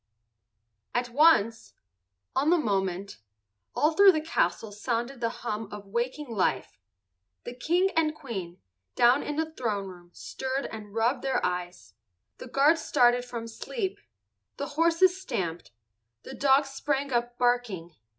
At 0.95 1.09
once—on 1.11 2.49
the 2.49 2.57
moment—all 2.57 3.91
through 3.91 4.13
the 4.13 4.19
castle 4.19 4.71
sounded 4.71 5.21
the 5.21 5.29
hum 5.45 5.69
of 5.71 5.85
waking 5.85 6.27
life. 6.31 6.79
The 7.43 7.53
King 7.53 7.91
and 7.95 8.15
Queen, 8.15 8.57
down 8.95 9.21
in 9.21 9.35
the 9.35 9.51
throne 9.51 9.85
room 9.85 10.09
stirred 10.11 10.65
and 10.71 10.95
rubbed 10.95 11.21
their 11.21 11.45
eyes. 11.45 11.93
The 12.39 12.47
guards 12.47 12.81
started 12.81 13.23
from 13.25 13.45
sleep. 13.47 13.99
The 14.57 14.69
horses 14.69 15.21
stamped, 15.21 15.69
the 16.23 16.33
dogs 16.33 16.71
sprang 16.71 17.13
up 17.13 17.37
barking. 17.37 17.95